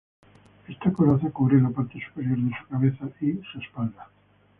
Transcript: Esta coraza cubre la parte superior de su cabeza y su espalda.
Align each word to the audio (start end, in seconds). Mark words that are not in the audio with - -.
Esta 0.67 0.91
coraza 0.91 1.29
cubre 1.29 1.61
la 1.61 1.69
parte 1.69 2.01
superior 2.03 2.35
de 2.39 2.51
su 2.59 2.67
cabeza 2.69 3.07
y 3.21 3.33
su 3.51 3.59
espalda. 3.59 4.09